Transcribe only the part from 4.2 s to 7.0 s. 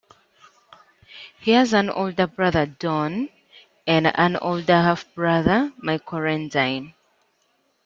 older half-brother, Michael Rendine.